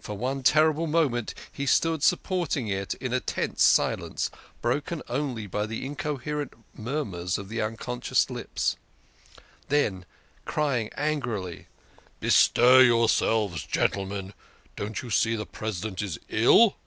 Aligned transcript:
For 0.00 0.16
one 0.16 0.42
terrible 0.42 0.86
moment 0.86 1.34
he 1.52 1.66
stood 1.66 2.02
supporting 2.02 2.66
it 2.66 2.94
in 2.94 3.12
a 3.12 3.20
tense 3.20 3.62
silence, 3.62 4.30
broken 4.62 5.02
only 5.06 5.46
by 5.46 5.66
the 5.66 5.84
incoherent 5.84 6.54
murmurs 6.74 7.36
of 7.36 7.50
the 7.50 7.60
unconscious 7.60 8.30
lips; 8.30 8.76
then 9.68 10.06
crying 10.46 10.88
angrily," 10.96 11.66
Bestir 12.20 12.80
your 12.84 13.06
selves, 13.10 13.64
gentlemen, 13.66 14.32
don't 14.76 15.02
you 15.02 15.10
see 15.10 15.36
the 15.36 15.44
President 15.44 16.00
is 16.00 16.18
ill?" 16.30 16.78